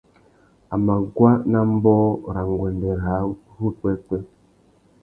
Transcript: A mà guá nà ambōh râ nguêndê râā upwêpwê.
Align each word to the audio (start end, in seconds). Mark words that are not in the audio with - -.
A 0.73 0.75
mà 0.85 0.95
guá 1.15 1.31
nà 1.51 1.59
ambōh 1.65 2.09
râ 2.33 2.41
nguêndê 2.51 2.91
râā 3.03 3.21
upwêpwê. 3.67 4.17